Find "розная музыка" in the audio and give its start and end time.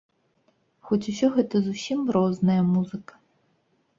2.17-3.13